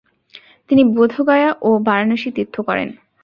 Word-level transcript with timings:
তিনি 0.69 0.83
বোধগয়া 0.95 1.49
ও 1.61 1.69
বারাণসী 1.79 2.29
তীর্থ 2.35 2.55
করেন। 2.59 2.89